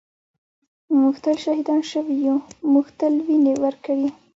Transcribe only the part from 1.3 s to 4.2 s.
شهیدان شوي یُو مونږ تل وینې ورکــــړي